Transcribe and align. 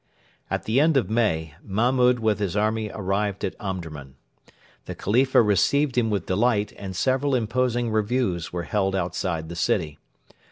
At 0.49 0.63
the 0.63 0.79
end 0.79 0.97
of 0.97 1.11
May, 1.11 1.53
Mahmud 1.63 2.17
with 2.17 2.39
his 2.39 2.55
army 2.57 2.89
arrived 2.91 3.45
at 3.45 3.55
Omdurman. 3.59 4.15
The 4.85 4.95
Khalifa 4.95 5.43
received 5.43 5.95
him 5.95 6.09
with 6.09 6.25
delight, 6.25 6.73
and 6.75 6.95
several 6.95 7.35
imposing 7.35 7.91
reviews 7.91 8.51
were 8.51 8.63
held 8.63 8.95
outside 8.95 9.47
the 9.47 9.55
city. 9.55 9.99